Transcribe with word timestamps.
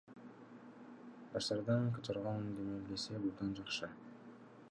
Жаштардын 1.33 1.85
которгон 1.97 2.41
демилгеси 2.57 3.17
абдан 3.21 3.55
жакшы. 3.59 3.91